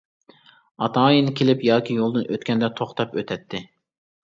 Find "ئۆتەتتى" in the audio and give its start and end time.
3.21-3.65